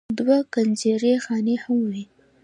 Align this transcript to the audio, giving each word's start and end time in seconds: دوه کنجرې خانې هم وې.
دوه 0.19 0.37
کنجرې 0.53 1.13
خانې 1.23 1.55
هم 1.63 1.77
وې. 1.91 2.03